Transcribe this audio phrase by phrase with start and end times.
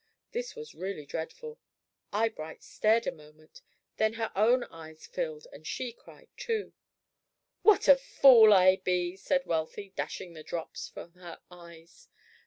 [0.31, 1.59] This was really dreadful.
[2.11, 3.61] Eyebright stared a moment;
[3.97, 6.73] then her own eyes filled, and she cried, too.
[7.61, 12.07] "What a fool I be!" said Wealthy, dashing the drops from her eyes.